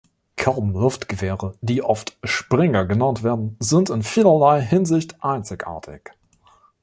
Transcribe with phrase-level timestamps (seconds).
[0.35, 6.13] Kolben-Luftgewehre, die oft „Springer“ genannt werden, sind in vielerlei Hinsicht einzigartig.